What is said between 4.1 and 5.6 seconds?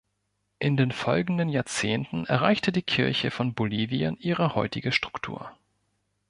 ihre heutige Struktur.